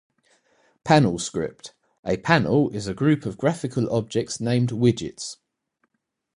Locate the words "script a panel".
1.19-2.71